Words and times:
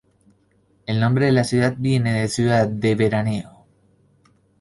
El 0.87 0.99
nombre 0.99 1.27
de 1.27 1.31
la 1.31 1.43
ciudad 1.43 1.75
viene 1.77 2.11
de 2.21 2.27
"Ciudad 2.27 2.67
del 2.67 2.95
Veraneo". 2.95 3.67